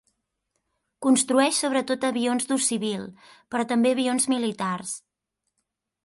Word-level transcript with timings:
Construeix 1.05 1.57
sobretot 1.65 2.07
avions 2.07 2.49
d'ús 2.51 2.69
civil 2.71 3.03
però 3.55 3.67
també 3.73 3.91
avions 3.97 4.25
militars. 4.33 4.95